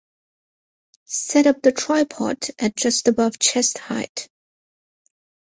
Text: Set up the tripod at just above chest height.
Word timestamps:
Set 1.05 1.45
up 1.45 1.61
the 1.61 1.71
tripod 1.71 2.47
at 2.57 2.75
just 2.75 3.07
above 3.07 3.37
chest 3.37 3.77
height. 3.77 4.27